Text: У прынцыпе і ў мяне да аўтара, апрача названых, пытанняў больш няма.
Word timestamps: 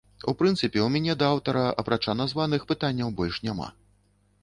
У 0.31 0.33
прынцыпе 0.39 0.77
і 0.79 0.83
ў 0.83 0.87
мяне 0.95 1.13
да 1.19 1.29
аўтара, 1.35 1.67
апрача 1.85 2.19
названых, 2.25 2.69
пытанняў 2.75 3.17
больш 3.21 3.43
няма. 3.49 3.73